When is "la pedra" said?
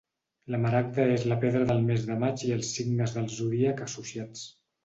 1.33-1.61